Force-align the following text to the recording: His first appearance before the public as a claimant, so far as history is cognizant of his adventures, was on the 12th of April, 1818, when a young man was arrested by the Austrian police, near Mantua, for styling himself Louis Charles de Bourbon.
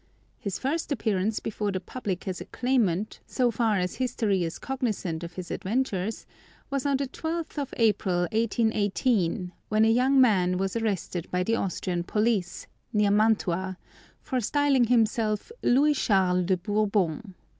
His 0.39 0.57
first 0.57 0.91
appearance 0.91 1.39
before 1.39 1.71
the 1.71 1.79
public 1.79 2.27
as 2.27 2.41
a 2.41 2.45
claimant, 2.45 3.19
so 3.27 3.51
far 3.51 3.77
as 3.77 3.97
history 3.97 4.43
is 4.43 4.57
cognizant 4.57 5.23
of 5.23 5.33
his 5.33 5.51
adventures, 5.51 6.25
was 6.71 6.87
on 6.87 6.97
the 6.97 7.07
12th 7.07 7.59
of 7.59 7.71
April, 7.77 8.21
1818, 8.31 9.51
when 9.69 9.85
a 9.85 9.91
young 9.91 10.19
man 10.19 10.57
was 10.57 10.75
arrested 10.75 11.29
by 11.29 11.43
the 11.43 11.55
Austrian 11.55 12.01
police, 12.01 12.65
near 12.91 13.11
Mantua, 13.11 13.77
for 14.23 14.41
styling 14.41 14.85
himself 14.85 15.51
Louis 15.61 15.93
Charles 15.93 16.47
de 16.47 16.57
Bourbon. 16.57 17.35